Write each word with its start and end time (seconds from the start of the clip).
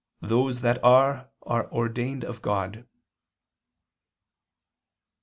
'Those 0.19 0.61
that 0.61 0.83
are, 0.83 1.27
are 1.43 1.71
ordained 1.71 2.25
of 2.25 2.41
God.' 2.41 2.87